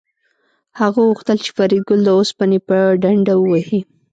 [0.79, 3.81] هغه غوښتل چې فریدګل د اوسپنې په ډنډه ووهي